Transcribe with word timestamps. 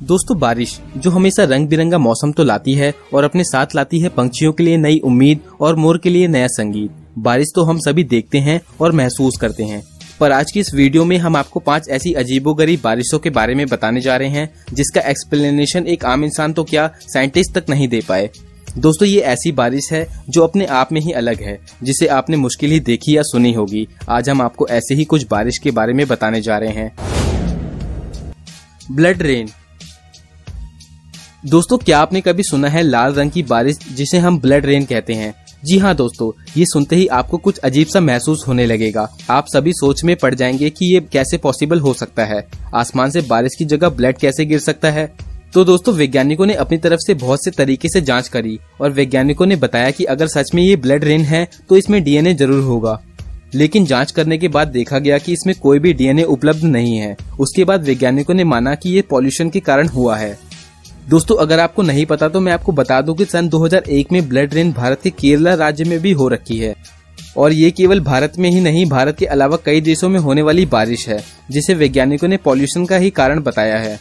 दोस्तों, 0.00 0.38
बारिश, 0.38 0.78
जो 0.96 1.10
हमेशा 1.10 1.44
रंग 1.44 1.66
बिरंगा 1.68 1.98
मौसम 1.98 2.30
तो 2.32 2.44
लाती 2.44 2.74
है 2.74 2.92
और 3.14 3.24
अपने 3.24 3.44
साथ 3.44 3.74
लाती 3.76 3.98
है 4.00 4.08
पंछियों 4.08 4.52
के 4.52 4.62
लिए 4.62 4.76
नई 4.76 4.98
उम्मीद 4.98 5.40
और 5.60 5.76
मोर 5.76 5.98
के 5.98 6.10
लिए 6.10 6.28
नया 6.28 6.46
संगीत। 6.46 6.90
बारिश 7.18 7.48
तो 7.56 7.62
हम 7.62 7.78
सभी 7.78 8.04
देखते 8.04 8.38
हैं 8.38 8.60
और 8.80 8.92
महसूस 8.92 9.36
करते 9.40 9.64
हैं। 9.64 9.82
पर 10.20 10.32
आज 10.32 10.52
की 10.52 10.60
इस 10.60 10.72
वीडियो 10.74 11.04
में 11.04 11.16
हम 11.18 11.36
आपको 11.36 11.60
पाँच 11.60 11.88
ऐसी 11.88 12.12
अजीबोगरीब 12.12 12.80
बारिशों 12.84 13.18
के 13.18 13.30
बारे 13.30 13.54
में 13.54 13.66
बताने 13.66 14.00
जा 14.00 14.16
रहे 14.16 14.28
हैं, 14.28 14.48
जिसका 14.72 15.00
एक्सप्लेनेशन 15.00 15.86
एक 15.86 16.04
आम 16.04 16.24
इंसान 16.24 16.52
तो 16.52 16.64
क्या 16.64 16.90
साइंटिस्ट 17.08 17.58
तक 17.58 17.70
नहीं 17.70 17.88
दे 17.88 18.00
पाए। 18.08 18.30
दोस्तों, 18.78 19.08
ये 19.08 19.20
ऐसी 19.20 19.52
बारिश 19.52 19.92
है 19.92 20.06
जो 20.28 20.44
अपने 20.44 20.66
आप 20.66 20.92
में 20.92 21.00
ही 21.00 21.12
अलग 21.12 21.42
है, 21.42 21.58
जिसे 21.82 22.06
आपने 22.08 22.36
मुश्किल 22.38 22.70
ही 22.70 22.80
देखी 22.80 23.16
या 23.16 23.22
सुनी 23.22 23.52
होगी। 23.52 23.86
आज 24.08 24.30
हम 24.30 24.42
आपको 24.42 24.68
ऐसे 24.68 24.94
ही 24.94 25.04
कुछ 25.04 25.26
बारिश 25.30 25.58
के 25.58 25.70
बारे 25.70 25.92
में 25.92 26.06
बताने 26.08 26.40
जा 26.40 26.58
रहे 26.58 26.72
हैं। 26.72 26.92
ब्लड 28.92 29.22
रेन 29.22 29.48
दोस्तों, 31.44 31.76
क्या 31.78 31.98
आपने 31.98 32.20
कभी 32.20 32.42
सुना 32.42 32.68
है 32.68 32.82
लाल 32.82 33.12
रंग 33.14 33.30
की 33.30 33.42
बारिश 33.42 33.78
जिसे 33.92 34.18
हम 34.18 34.38
ब्लड 34.40 34.66
रेन 34.66 34.84
कहते 34.84 35.12
हैं? 35.12 35.32
जी 35.64 35.78
हाँ 35.78 35.94
दोस्तों, 35.94 36.30
ये 36.56 36.64
सुनते 36.64 36.96
ही 36.96 37.06
आपको 37.08 37.36
कुछ 37.36 37.58
अजीब 37.58 37.86
सा 37.86 38.00
महसूस 38.00 38.44
होने 38.48 38.66
लगेगा। 38.66 39.08
आप 39.30 39.46
सभी 39.46 39.72
सोच 39.72 40.02
में 40.04 40.14
पड़ 40.16 40.34
जाएँगे 40.34 40.70
कि 40.70 40.86
ये 40.86 41.00
कैसे 41.12 41.38
पॉसिबल 41.38 41.80
हो 41.80 41.92
सकता 41.94 42.24
है। 42.24 42.44
आसमान 42.74 43.10
से 43.10 43.20
बारिश 43.20 43.54
की 43.58 43.64
जगह 43.64 43.88
ब्लड 43.88 44.18
कैसे 44.18 44.44
गिर 44.44 44.58
सकता 44.58 44.90
है? 44.90 45.06
तो 45.54 45.64
दोस्तों, 45.64 45.94
वैज्ञानिकों 45.94 46.46
ने 46.46 46.54
अपनी 46.54 46.78
तरफ़ 46.78 47.00
से 47.06 47.14
बहुत 47.14 47.44
से 47.44 47.50
तरीके 47.50 47.88
से 47.88 48.00
जाँच 48.00 48.28
करी 48.28 48.58
और 48.80 48.90
वैज्ञानिकों 48.90 49.46
ने 49.46 49.56
बताया 49.56 49.90
कि 49.90 50.04
अगर 50.06 50.26
सच 50.26 50.50
में 50.54 50.62
ये 50.62 50.76
ब्लड 50.76 51.04
रेन 51.04 51.20
है 51.20 51.46
तो 51.68 51.76
इसमें 51.76 52.02
डीएनए 52.04 52.34
ज़रूर 52.34 52.62
होगा। 52.64 52.98
लेकिन 53.54 53.86
जाँच 53.86 54.10
करने 54.10 54.38
के 54.38 54.48
बाद 54.48 54.68
देखा 54.68 54.98
गया 54.98 55.18
कि 55.18 55.32
इसमें 55.32 55.54
कोई 55.56 55.78
भी 55.78 55.92
डीएनए 55.92 56.22
उपलब्ध 56.24 56.64
नहीं 56.64 56.96
है। 56.96 57.16
उसके 57.40 57.64
बाद 57.64 57.84
वैज्ञानिकों 57.84 58.34
ने 58.34 58.44
माना 58.44 58.74
कि 58.74 58.90
ये 58.90 59.02
पॉल्यूशन 59.02 59.50
के 59.50 59.60
कारण 59.60 59.88
हुआ 59.88 60.16
है। 60.16 60.38
दोस्तों, 61.10 61.36
अगर 61.36 61.60
आपको 61.60 61.82
नहीं 61.82 62.04
पता 62.06 62.28
तो 62.28 62.40
मैं 62.40 62.52
आपको 62.52 62.72
बता 62.72 63.00
दूँ 63.00 63.14
कि 63.16 63.24
सन 63.24 63.48
2001 63.48 64.12
में 64.12 64.28
ब्लड 64.28 64.52
रेन 64.54 64.72
भारत 64.72 65.00
के 65.02 65.10
केरला 65.10 65.54
राज्य 65.54 65.84
में 65.84 65.98
भी 66.00 66.12
हो 66.12 66.28
रखी 66.28 66.58
है। 66.58 66.74
और 67.36 67.52
ये 67.52 67.70
केवल 67.70 68.00
भारत 68.00 68.32
में 68.38 68.48
ही 68.50 68.60
नहीं, 68.60 68.84
भारत 68.86 69.16
के 69.18 69.26
अलावा 69.26 69.56
कई 69.64 69.80
देशों 69.80 70.08
में 70.08 70.18
होने 70.20 70.42
वाली 70.42 70.66
बारिश 70.66 71.08
है, 71.08 71.18
जिसे 71.50 71.74
वैज्ञानिकों 71.74 72.28
ने 72.28 72.36
पॉल्यूशन 72.36 72.86
का 72.86 72.96
ही 72.96 73.10
कारण 73.10 73.40
बताया 73.40 73.78
है। 73.78 73.98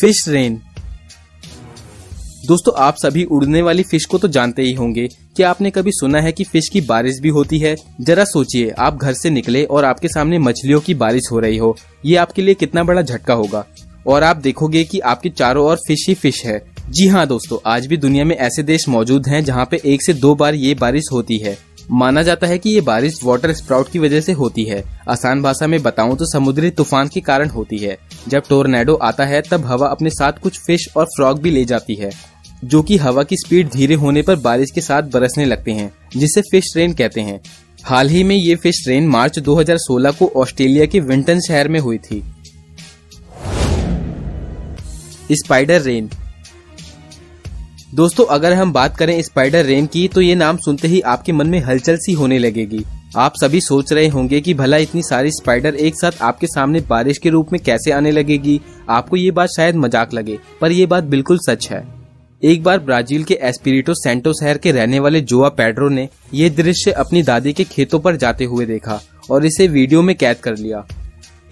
फ़िश 0.00 0.24
रेन 0.28 0.60
दोस्तों, 2.42 2.72
आप 2.76 2.96
सभी 2.96 3.22
उड़ने 3.24 3.60
वाली 3.62 3.82
फ़िश 3.82 4.04
को 4.04 4.18
तो 4.18 4.28
जानते 4.28 4.62
ही 4.62 4.72
होंगे 4.74 5.06
क्या 5.36 5.50
आपने 5.50 5.70
कभी 5.70 5.90
सुना 5.92 6.20
है 6.20 6.32
कि 6.32 6.44
फ़िश 6.44 6.68
की 6.68 6.80
बारिश 6.80 7.18
भी 7.20 7.28
होती 7.28 7.58
है? 7.58 7.74
जरा 8.00 8.24
सोचिए, 8.24 8.70
आप 8.70 8.96
घर 8.96 9.12
से 9.12 9.30
निकले 9.30 9.64
और 9.64 9.84
आपके 9.84 10.08
सामने 10.08 10.38
मछलियों 10.38 10.80
की 10.80 10.94
बारिश 10.94 11.30
हो 11.32 11.38
रही 11.38 11.56
हो, 11.56 11.76
ये 12.04 12.16
आपके 12.16 12.42
लिए 12.42 12.54
कितना 12.54 12.84
बड़ा 12.84 13.02
झटका 13.02 13.34
होगा? 13.34 13.64
और 14.06 14.22
आप 14.22 14.36
देखोगे 14.38 14.84
कि 14.84 14.98
आपके 15.00 15.28
चारों 15.30 15.66
ओर 15.66 15.76
फ़िश 15.78 16.06
ही 16.08 16.14
फ़िश 16.14 16.44
है। 16.46 16.60
जी 16.90 17.06
हाँ 17.08 17.26
दोस्तों, 17.26 17.58
आज 17.66 17.86
भी 17.86 17.96
दुनिया 17.96 18.24
में 18.24 18.36
ऐसे 18.36 18.62
देश 18.62 18.88
मौजूद 18.88 19.28
हैं 19.28 19.44
जहाँ 19.44 19.66
पे 19.70 19.80
एक 19.84 20.02
से 20.02 20.14
दो 20.14 20.34
बार 20.34 20.54
ये 20.54 20.74
बारिश 20.74 21.12
होती 21.12 21.38
है। 21.38 21.56
माना 21.90 22.22
जाता 22.22 22.46
है 22.46 22.58
कि 22.58 22.70
ये 22.70 22.80
बारिश 22.80 23.18
वाटर 23.24 23.52
स्प्राउट 23.52 23.90
की 23.92 23.98
वजह 23.98 24.20
से 24.20 24.32
होती 24.32 24.64
है। 24.64 24.82
आसान 25.08 25.42
भाषा 25.42 25.66
में 25.66 25.82
बताऊँ 25.82 26.16
तो 26.16 26.26
समुद्री 26.26 26.70
तूफ़ान 26.70 27.08
के 27.08 27.20
कारण 27.20 27.48
होती 27.48 27.78
है। 27.78 27.96
जब 28.28 28.42
टोर्नेडो 28.48 28.94
आता 28.94 29.24
है, 29.24 29.40
तब 29.42 29.64
हवा 29.66 29.86
अपने 29.86 30.10
साथ 30.10 30.32
कुछ 30.32 30.58
फ़िश 30.58 30.88
और 30.96 31.06
फ्रॉग 31.06 31.40
भी 31.42 31.50
ले 31.50 31.64
जाती 31.64 31.94
है। 31.94 32.10
जो 32.62 32.82
कि 32.82 32.96
हवा 32.96 33.22
की 33.22 33.36
स्पीड 33.36 33.68
धीरे 33.68 33.94
होने 33.94 34.22
पर 34.22 34.36
बारिश 34.36 34.70
के 34.70 34.80
साथ 34.80 35.02
बरसने 35.02 35.44
लगते 35.44 35.72
हैं, 35.72 35.92
जिसे 36.16 36.40
फ़िश 36.42 36.72
ट्रेन 36.72 36.92
कहते 36.92 37.20
हैं। 37.20 37.40
हाल 37.84 38.08
ही 38.08 38.22
में 38.24 38.34
ये 38.36 38.54
फ़िश 38.56 38.82
ट्रेन 38.84 39.06
मार्च 39.08 39.38
2016 39.38 40.12
को 40.12 40.30
ऑस्ट्रेलिया 40.36 40.86
के 40.86 41.00
विंटन 41.00 41.40
शहर 41.40 41.68
में 41.68 41.78
हुई 41.80 41.98
थी। 42.00 42.22
Spider 45.32 45.80
rain. 45.80 46.10
दोस्तों, 47.94 48.24
अगर 48.26 48.52
हम 48.52 48.72
बात 48.72 48.96
करें 48.96 49.20
स्पाइडर 49.22 49.64
रेन 49.64 49.86
की 49.86 50.06
तो 50.08 50.20
ये 50.20 50.34
नाम 50.34 50.56
सुनते 50.56 50.88
ही 50.88 51.00
आपके 51.02 51.32
मन 51.32 51.46
में 51.46 51.58
हलचल 51.60 51.96
सी 51.96 52.12
होने 52.12 52.38
लगेगी। 52.38 52.84
आप 53.16 53.32
सभी 53.36 53.60
सोच 53.60 53.92
रहे 53.92 54.06
होंगे 54.08 54.40
कि 54.40 54.54
भला 54.54 54.76
इतनी 54.76 55.02
सारी 55.02 55.30
स्पाइडर 55.30 55.74
एक 55.76 55.94
साथ 55.94 56.22
आपके 56.22 56.46
सामने 56.46 56.80
बारिश 56.80 57.18
के 57.18 57.30
रूप 57.30 57.52
में 57.52 57.60
कैसे 57.60 57.90
आने 57.90 58.10
लगेगी? 58.10 58.60
आपको 58.88 59.16
ये 59.16 59.30
बात 59.30 59.48
शायद 59.56 59.76
मज़ाक 59.76 60.14
लगे, 60.14 60.38
पर 60.60 60.72
यह 60.72 60.86
बात 60.86 61.04
बिल्कुल 61.04 61.38
सच 61.38 61.68
है। 61.70 62.01
एक 62.42 62.62
बार 62.62 62.78
ब्राज़ील 62.78 63.24
के 63.24 63.34
एस्पिरिटो 63.42 63.94
सेंटो 63.94 64.32
शहर 64.32 64.58
के 64.58 64.70
रहने 64.72 64.98
वाले 65.00 65.20
जोआ 65.20 65.48
पेड्रो 65.48 65.88
ने 65.88 66.08
यह 66.34 66.48
दृश्य 66.48 66.90
अपनी 66.92 67.22
दादी 67.22 67.52
के 67.52 67.64
खेतों 67.64 68.00
पर 68.00 68.16
जाते 68.16 68.44
हुए 68.44 68.66
देखा 68.66 68.98
और 69.30 69.46
इसे 69.46 69.66
वीडियो 69.68 70.02
में 70.02 70.14
कैद 70.16 70.36
कर 70.36 70.56
लिया। 70.56 70.84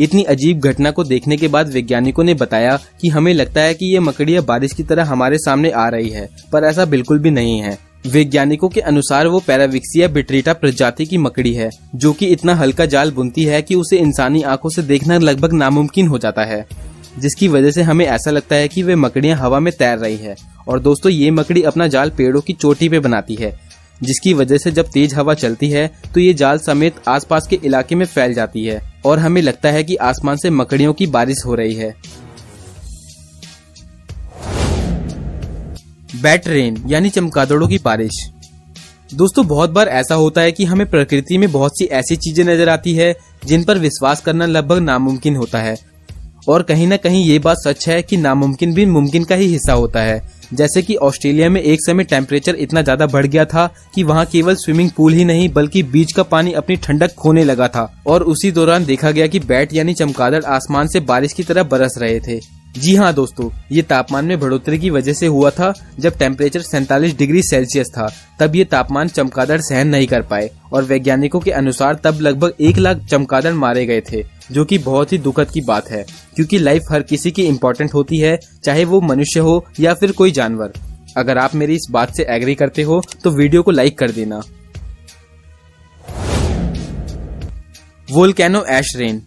इतनी 0.00 0.22
अजीब 0.24 0.60
घटना 0.60 0.90
को 0.90 1.04
देखने 1.04 1.36
के 1.36 1.48
बाद 1.48 1.72
वैज्ञानिकों 1.72 2.24
ने 2.24 2.34
बताया 2.34 2.76
कि 3.00 3.08
हमें 3.08 3.32
लगता 3.34 3.60
है 3.60 3.74
कि 3.74 3.92
ये 3.92 4.00
मकड़िया 4.00 4.40
बारिश 4.40 4.72
की 4.72 4.82
तरह 4.82 5.04
हमारे 5.04 5.38
सामने 5.38 5.70
आ 5.70 5.88
रही 5.88 6.10
है, 6.10 6.28
पर 6.52 6.64
ऐसा 6.64 6.84
बिल्कुल 6.86 7.18
भी 7.18 7.30
नहीं 7.30 7.58
है। 7.58 7.78
वैज्ञानिकों 8.06 8.68
के 8.68 8.80
अनुसार 8.80 9.26
वो 9.26 9.40
पैराविक्सिया 9.40 10.08
बिट्रीटा 10.08 10.52
प्रजाति 10.52 11.06
की 11.06 11.18
मकड़ी 11.18 11.54
है, 11.54 11.70
जो 11.94 12.12
कि 12.12 12.26
इतना 12.26 12.54
हल्का 12.54 12.86
जाल 12.86 13.10
बुनती 13.10 13.44
है 13.44 13.62
कि 13.62 13.74
उसे 13.74 13.98
इंसानी 13.98 14.42
आँखों 14.42 14.70
से 14.70 14.82
देखना 14.82 15.18
लगभग 15.18 15.52
नामुमकिन 15.52 16.08
हो 16.08 16.18
जाता 16.18 16.44
है। 16.44 16.64
जिसकी 17.12 17.48
वजह 17.48 17.71
से 17.71 17.82
हमें 17.82 18.04
ऐसा 18.06 18.31
लगता 18.31 18.56
है 18.56 18.69
कि 18.69 18.82
वे 18.82 18.94
मकड़ियाँ 18.97 19.37
हवा 19.38 19.60
में 19.60 19.72
तैर 19.75 19.98
रही 19.98 20.16
है। 20.16 20.37
और 20.69 20.81
दोस्तों, 20.81 21.12
ये 21.12 21.31
मकड़ी 21.31 21.62
अपना 21.62 21.87
जाल 21.88 22.10
पेड़ों 22.10 22.41
की 22.41 22.53
चोटी 22.53 22.88
पे 22.88 22.98
बनाती 23.00 23.34
है, 23.34 23.53
जिसकी 24.00 24.32
वजह 24.34 24.59
से 24.59 24.71
जब 24.72 24.91
तेज 24.91 25.15
हवा 25.15 25.34
चलती 25.34 25.71
है 25.71 25.87
तो 26.15 26.21
ये 26.21 26.34
जाल 26.34 26.59
समेत 26.59 27.00
आसपास 27.09 27.47
के 27.47 27.59
इलाके 27.65 27.94
में 27.94 28.04
फैल 28.06 28.34
जाती 28.34 28.65
है, 28.65 28.81
और 29.06 29.19
हमें 29.19 29.41
लगता 29.43 29.71
है 29.71 29.84
कि 29.84 29.97
आसमान 29.97 30.37
से 30.37 30.50
मकड़ियों 30.53 30.93
की 30.93 31.06
बारिश 31.09 31.43
हो 31.47 31.54
रही 31.54 31.75
है। 31.75 31.94
बैट 36.12 36.48
रेन, 36.48 36.82
यानी 36.87 37.10
चमकादड़ों 37.10 37.69
की 37.69 37.78
बारिश। 37.78 38.27
दोस्तों, 39.10 39.47
बहुत 39.47 39.71
बार 39.71 39.88
ऐसा 39.88 40.15
होता 40.15 40.41
है 40.41 40.53
कि 40.53 40.65
हमें 40.65 40.88
प्रकृति 40.91 41.38
में 41.38 41.50
बहुत 41.53 41.78
सी 41.78 41.84
ऐसी 41.87 42.16
चीज़ें 42.16 42.44
नज़र 42.44 42.69
आती 42.69 42.94
है, 42.94 43.15
जिन 43.44 43.65
पर 43.65 43.78
विश्वास 43.78 44.21
करना 44.21 44.47
लगभग 44.47 44.78
नामुमकिन 44.81 45.37
होता 45.37 45.59
है। 45.59 45.77
और 46.50 46.62
कहीं 46.62 46.86
ना 46.86 46.96
कहीं 46.96 47.24
ये 47.24 47.38
बात 47.38 47.56
सच 47.58 47.88
है 47.88 48.02
कि 48.02 48.16
नामुमकिन 48.16 48.74
भी 48.74 48.84
मुमकिन 48.86 49.24
का 49.24 49.34
ही 49.34 49.46
हिस्सा 49.46 49.72
होता 49.72 50.00
है। 50.00 50.22
जैसे 50.54 50.82
कि 50.82 50.94
ऑस्ट्रेलिया 50.98 51.48
में 51.50 51.60
एक 51.60 51.80
समय 51.80 52.04
टेम्परेचर 52.04 52.54
इतना 52.54 52.82
ज़्यादा 52.82 53.06
बढ़ 53.06 53.26
गया 53.26 53.44
था 53.44 53.66
कि 53.94 54.02
वहाँ 54.02 54.24
केवल 54.26 54.54
स्विमिंग 54.54 54.90
पूल 54.90 55.12
ही 55.12 55.24
नहीं, 55.24 55.48
बल्कि 55.48 55.82
बीच 55.82 56.12
का 56.12 56.22
पानी 56.22 56.52
अपनी 56.52 56.76
ठंडक 56.76 57.14
खोने 57.14 57.44
लगा 57.44 57.68
था। 57.68 57.90
और 58.06 58.22
उसी 58.24 58.50
दौरान 58.52 58.84
देखा 58.84 59.10
गया 59.10 59.26
कि 59.26 59.40
बैट 59.40 59.74
यानी 59.74 59.94
चमकादड़ 59.94 60.44
आसमान 60.44 60.88
से 60.88 61.00
बारिश 61.02 61.32
की 61.32 61.42
तरह 61.42 61.62
बरस 61.64 61.94
रहे 61.98 62.20
थे। 62.20 62.40
जी 62.75 62.94
हाँ 62.94 63.12
दोस्तों, 63.14 63.48
ये 63.72 63.82
तापमान 63.82 64.25
में 64.25 64.38
बढ़ोतरी 64.41 64.78
की 64.78 64.91
वजह 64.91 65.12
से 65.12 65.26
हुआ 65.26 65.50
था 65.50 65.72
जब 66.00 66.16
टेम्परेचर 66.19 66.60
सैतालीस 66.60 67.16
डिग्री 67.19 67.42
सेल्सियस 67.42 67.86
था। 67.88 68.08
तब 68.41 68.54
ये 68.56 68.64
तापमान 68.64 69.08
चमकादड़ 69.08 69.60
सहन 69.60 69.88
नहीं 69.88 70.06
कर 70.06 70.22
पाए 70.22 70.50
और 70.72 70.84
वैज्ञानिकों 70.84 71.41
के 71.41 71.50
अनुसार 71.50 71.94
तब 72.04 72.20
लगभग 72.20 72.53
एक 72.60 72.76
लाख 72.78 72.98
चमकादड़ 73.06 73.53
मारे 73.54 73.84
गए 73.86 74.00
थे, 74.03 74.22
जो 74.53 74.64
कि 74.64 74.78
बहुत 74.78 75.12
ही 75.12 75.19
दुखद 75.19 75.50
की 75.50 75.60
बात 75.60 75.88
है, 75.91 76.04
क्योंकि 76.36 76.59
लाइफ 76.59 76.82
हर 76.91 77.03
किसी 77.03 77.30
की 77.30 77.44
इम्पोर्टेंट 77.44 77.94
होती 77.94 78.19
है, 78.19 78.38
चाहे 78.64 78.84
वो 78.84 79.00
मनुष्य 79.00 79.41
हो 79.41 79.64
या 79.80 79.94
फिर 79.94 80.12
कोई 80.12 80.30
जानवर। 80.30 80.72
अगर 81.16 81.38
आप 81.38 81.54
मेरी 81.54 81.75
इस 81.75 81.86
बात 81.91 82.14
से 82.16 82.26
एग्री 82.30 82.54
करते 82.54 82.82
हो 82.82 83.03
तो 83.25 83.30
वीडियो 83.32 83.62
को 83.62 83.70
लाइक 83.70 83.98
कर 83.98 84.10
देना। 84.10 84.41
वोल्केनो 88.09 88.64
एश 88.69 88.92
रेन 88.97 89.22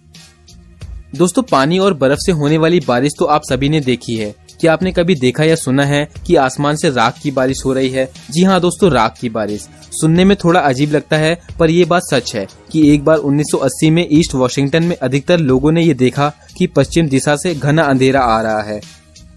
दोस्तों, 1.13 1.41
पानी 1.43 1.77
और 1.79 1.93
बर्फ़ 1.93 2.19
से 2.19 2.31
होने 2.31 2.57
वाली 2.57 2.79
बारिश 2.79 3.11
तो 3.19 3.25
आप 3.25 3.41
सभी 3.43 3.67
ने 3.69 3.79
देखी 3.79 4.15
है। 4.15 4.33
क्या 4.61 4.73
आपने 4.73 4.91
कभी 4.91 5.15
देखा 5.15 5.43
या 5.43 5.55
सुना 5.55 5.83
है 5.85 6.07
कि 6.27 6.35
आसमान 6.35 6.75
से 6.75 6.89
राख 6.89 7.19
की 7.23 7.31
बारिश 7.31 7.61
हो 7.65 7.73
रही 7.73 7.89
है? 7.89 8.07
जी 8.31 8.43
हाँ 8.43 8.59
दोस्तों, 8.61 8.91
राख 8.91 9.17
की 9.19 9.29
बारिश। 9.29 9.67
सुनने 9.91 10.25
में 10.25 10.35
थोड़ा 10.43 10.59
अजीब 10.59 10.91
लगता 10.91 11.17
है, 11.17 11.37
पर 11.59 11.69
ये 11.69 11.85
बात 11.85 12.03
सच 12.03 12.35
है 12.35 12.47
कि 12.71 12.87
एक 12.93 13.03
बार 13.05 13.17
1980 13.17 13.89
में 13.89 14.07
ईस्ट 14.11 14.35
वॉशिंगटन 14.35 14.83
में 14.83 14.95
अधिकतर 14.95 15.39
लोगों 15.39 15.71
ने 15.71 15.83
ये 15.83 15.93
देखा 15.93 16.31
कि 16.57 16.67
पश्चिम 16.67 17.07
दिशा 17.07 17.35
से 17.35 17.53
घना 17.55 17.83
अंधेरा 17.83 18.21
आ 18.21 18.41
रहा 18.41 18.61
है 18.61 18.81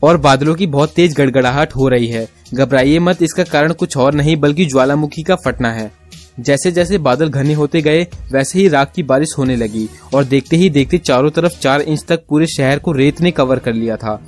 और 0.03 0.17
बादलों 0.17 0.55
की 0.55 0.67
बहुत 0.67 0.95
तेज 0.95 1.15
गड़गड़ाहट 1.15 1.77
हो 1.77 1.89
रही 1.89 2.07
है। 2.07 2.27
घबराइए 2.55 2.99
मत, 2.99 3.23
इसका 3.23 3.45
कारण 3.45 3.73
कुछ 3.73 3.97
और 3.97 4.15
नहीं, 4.15 4.37
बल्कि 4.37 4.67
ज्वालामुखी 4.67 5.23
का 5.23 5.37
फटना 5.37 5.73
है। 5.73 5.91
जैसे 6.39 6.71
जैसे 6.73 6.99
बादल 6.99 7.29
घने 7.29 7.55
होते 7.55 7.81
गए, 7.83 8.07
वैसे 8.33 8.59
ही 8.59 8.69
राख 8.69 8.93
की 8.93 9.03
बारिश 9.03 9.35
होने 9.39 9.57
लगी 9.57 9.89
और 10.15 10.25
देखते 10.25 10.57
ही 10.57 10.71
देखते 10.71 10.99
चारों 10.99 11.31
तरफ़ 11.31 11.59
चार 11.61 11.81
इंच 11.81 12.05
तक 12.09 12.25
पूरे 12.29 12.47
शहर 12.47 12.79
को 12.79 12.93
रेत 12.93 13.21
ने 13.21 13.31
कवर 13.31 13.59
कर 13.59 13.73
लिया 13.73 13.97
था। 13.97 14.21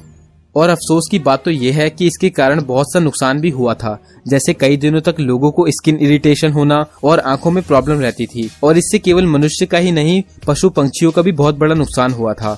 और 0.54 0.68
अफसोस 0.68 1.08
की 1.10 1.18
बात 1.18 1.44
तो 1.44 1.50
यह 1.50 1.76
है 1.76 1.88
कि 1.90 2.06
इसके 2.06 2.28
कारण 2.30 2.62
बहुत 2.64 2.92
सा 2.92 3.00
नुकसान 3.00 3.40
भी 3.40 3.50
हुआ 3.50 3.74
था, 3.74 3.98
जैसे 4.28 4.54
कई 4.54 4.76
दिनों 4.76 5.00
तक 5.00 5.16
लोगों 5.20 5.50
को 5.50 5.66
स्किन 5.70 5.96
इरिटेशन 5.96 6.52
होना 6.52 6.84
और 7.04 7.18
आँखों 7.20 7.50
में 7.50 7.62
प्रॉब्लम 7.64 8.00
रहती 8.00 8.26
थी। 8.26 8.48
और 8.64 8.78
इससे 8.78 8.98
केवल 8.98 9.26
मनुष्य 9.26 9.66
का 9.66 9.78
ही 9.78 9.92
नहीं 9.92 10.22
पशु 10.46 10.70
पंछियों 10.70 11.12
का 11.12 11.22
भी 11.22 11.32
बहुत 11.32 11.58
बड़ा 11.58 11.74
नुकसान 11.74 12.12
हुआ 12.12 12.32
था। 12.32 12.56